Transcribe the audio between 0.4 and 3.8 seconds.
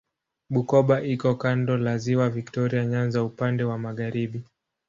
Bukoba iko kando la Ziwa Viktoria Nyanza upande wa